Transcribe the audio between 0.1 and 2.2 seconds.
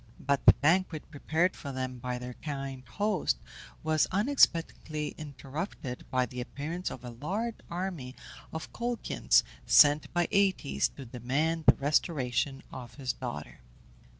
But the banquet prepared for them by